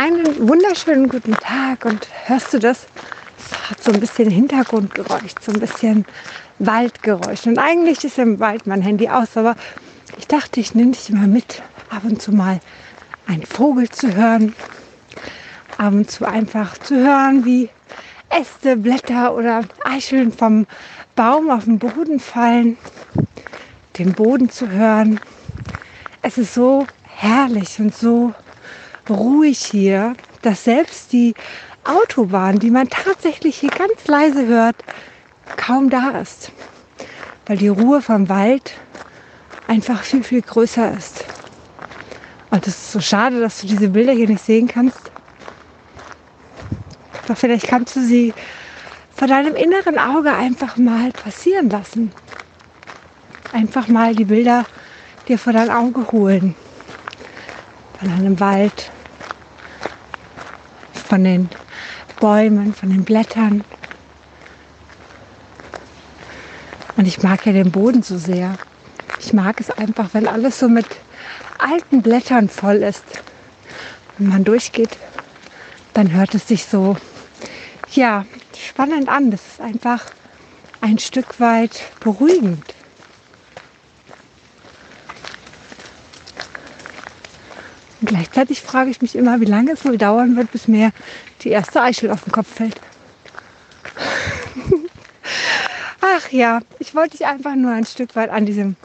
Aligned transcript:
Einen 0.00 0.48
wunderschönen 0.48 1.10
guten 1.10 1.34
Tag 1.34 1.84
und 1.84 2.08
hörst 2.24 2.54
du 2.54 2.58
das? 2.58 2.86
Es 3.36 3.70
hat 3.70 3.82
so 3.82 3.92
ein 3.92 4.00
bisschen 4.00 4.30
Hintergrundgeräusch, 4.30 5.34
so 5.42 5.52
ein 5.52 5.60
bisschen 5.60 6.06
Waldgeräusch. 6.58 7.44
Und 7.44 7.58
eigentlich 7.58 8.02
ist 8.02 8.18
im 8.18 8.40
Wald 8.40 8.66
mein 8.66 8.80
Handy 8.80 9.10
aus, 9.10 9.36
aber 9.36 9.56
ich 10.16 10.26
dachte, 10.26 10.58
ich 10.58 10.74
nehme 10.74 10.92
dich 10.92 11.10
mal 11.10 11.26
mit, 11.26 11.62
ab 11.90 12.04
und 12.04 12.22
zu 12.22 12.32
mal 12.32 12.60
einen 13.26 13.44
Vogel 13.44 13.90
zu 13.90 14.14
hören, 14.14 14.54
ab 15.76 15.92
und 15.92 16.10
zu 16.10 16.26
einfach 16.26 16.78
zu 16.78 16.96
hören, 16.96 17.44
wie 17.44 17.68
Äste, 18.30 18.78
Blätter 18.78 19.34
oder 19.34 19.64
Eicheln 19.84 20.32
vom 20.32 20.66
Baum 21.14 21.50
auf 21.50 21.66
den 21.66 21.78
Boden 21.78 22.20
fallen, 22.20 22.78
den 23.98 24.14
Boden 24.14 24.48
zu 24.48 24.70
hören. 24.70 25.20
Es 26.22 26.38
ist 26.38 26.54
so 26.54 26.86
herrlich 27.04 27.78
und 27.78 27.94
so 27.94 28.32
ruhig 29.10 29.58
hier, 29.58 30.14
dass 30.42 30.64
selbst 30.64 31.12
die 31.12 31.34
Autobahn, 31.84 32.58
die 32.58 32.70
man 32.70 32.88
tatsächlich 32.88 33.58
hier 33.58 33.70
ganz 33.70 34.06
leise 34.06 34.46
hört, 34.46 34.76
kaum 35.56 35.90
da 35.90 36.10
ist. 36.10 36.52
Weil 37.46 37.56
die 37.56 37.68
Ruhe 37.68 38.02
vom 38.02 38.28
Wald 38.28 38.72
einfach 39.66 40.02
viel, 40.02 40.22
viel 40.22 40.42
größer 40.42 40.92
ist. 40.96 41.24
Und 42.50 42.66
es 42.66 42.74
ist 42.74 42.92
so 42.92 43.00
schade, 43.00 43.40
dass 43.40 43.60
du 43.60 43.66
diese 43.66 43.88
Bilder 43.88 44.12
hier 44.12 44.28
nicht 44.28 44.44
sehen 44.44 44.68
kannst. 44.68 45.10
Doch 47.26 47.36
vielleicht 47.36 47.68
kannst 47.68 47.94
du 47.94 48.00
sie 48.00 48.34
vor 49.16 49.28
deinem 49.28 49.54
inneren 49.54 49.98
Auge 49.98 50.32
einfach 50.32 50.76
mal 50.76 51.12
passieren 51.12 51.70
lassen. 51.70 52.10
Einfach 53.52 53.86
mal 53.88 54.14
die 54.14 54.24
Bilder 54.24 54.64
dir 55.28 55.38
vor 55.38 55.52
dein 55.52 55.70
Auge 55.70 56.10
holen. 56.10 56.54
Von 58.00 58.10
einem 58.10 58.40
Wald, 58.40 58.90
von 61.10 61.24
den 61.24 61.48
Bäumen, 62.20 62.72
von 62.72 62.88
den 62.88 63.02
Blättern. 63.02 63.64
Und 66.96 67.06
ich 67.06 67.20
mag 67.22 67.44
ja 67.46 67.52
den 67.52 67.72
Boden 67.72 68.04
so 68.04 68.16
sehr. 68.16 68.56
Ich 69.18 69.32
mag 69.32 69.60
es 69.60 69.70
einfach, 69.70 70.10
wenn 70.12 70.28
alles 70.28 70.60
so 70.60 70.68
mit 70.68 70.86
alten 71.58 72.00
Blättern 72.00 72.48
voll 72.48 72.76
ist. 72.76 73.02
Wenn 74.18 74.28
man 74.28 74.44
durchgeht, 74.44 74.96
dann 75.94 76.12
hört 76.12 76.32
es 76.36 76.46
sich 76.46 76.64
so, 76.64 76.96
ja, 77.92 78.24
spannend 78.56 79.08
an. 79.08 79.32
Das 79.32 79.40
ist 79.40 79.60
einfach 79.60 80.04
ein 80.80 81.00
Stück 81.00 81.40
weit 81.40 81.82
beruhigend. 81.98 82.69
Und 88.00 88.08
gleichzeitig 88.08 88.60
frage 88.62 88.90
ich 88.90 89.02
mich 89.02 89.14
immer, 89.14 89.40
wie 89.40 89.46
lange 89.46 89.72
es 89.72 89.84
wohl 89.84 89.98
dauern 89.98 90.36
wird, 90.36 90.50
bis 90.52 90.68
mir 90.68 90.90
die 91.42 91.50
erste 91.50 91.82
Eichel 91.82 92.10
auf 92.10 92.24
den 92.24 92.32
Kopf 92.32 92.48
fällt. 92.48 92.80
Ach 96.00 96.30
ja, 96.30 96.60
ich 96.78 96.94
wollte 96.94 97.18
dich 97.18 97.26
einfach 97.26 97.54
nur 97.54 97.72
ein 97.72 97.84
Stück 97.84 98.16
weit 98.16 98.30
an 98.30 98.46
diesem 98.46 98.76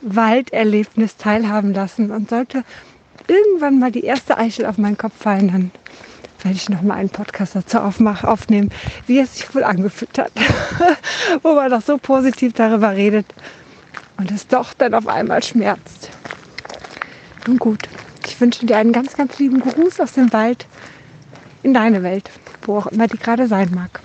Walderlebnis 0.00 1.16
teilhaben 1.16 1.72
lassen 1.72 2.10
und 2.10 2.30
sollte 2.30 2.64
irgendwann 3.28 3.78
mal 3.78 3.92
die 3.92 4.04
erste 4.04 4.36
Eichel 4.36 4.66
auf 4.66 4.76
meinen 4.76 4.98
Kopf 4.98 5.14
fallen, 5.18 5.48
dann 5.48 5.70
werde 6.42 6.56
ich 6.56 6.68
noch 6.68 6.82
mal 6.82 6.96
einen 6.96 7.10
Podcast 7.10 7.54
dazu 7.54 7.78
aufmachen, 7.78 8.28
aufnehmen, 8.28 8.70
wie 9.06 9.18
es 9.18 9.34
sich 9.34 9.54
wohl 9.54 9.64
angefühlt 9.64 10.18
hat, 10.18 10.32
wo 11.42 11.54
man 11.54 11.70
doch 11.70 11.80
so 11.80 11.96
positiv 11.96 12.52
darüber 12.52 12.90
redet 12.90 13.26
und 14.18 14.30
es 14.30 14.46
doch 14.46 14.74
dann 14.74 14.94
auf 14.94 15.06
einmal 15.06 15.42
schmerzt. 15.42 16.10
Nun 17.46 17.58
gut, 17.58 17.88
ich 18.34 18.40
wünsche 18.40 18.66
dir 18.66 18.78
einen 18.78 18.92
ganz, 18.92 19.16
ganz 19.16 19.38
lieben 19.38 19.60
Gruß 19.60 20.00
aus 20.00 20.14
dem 20.14 20.32
Wald 20.32 20.66
in 21.62 21.72
deine 21.72 22.02
Welt, 22.02 22.28
wo 22.66 22.78
auch 22.78 22.88
immer 22.88 23.06
die 23.06 23.16
gerade 23.16 23.46
sein 23.46 23.70
mag. 23.72 24.00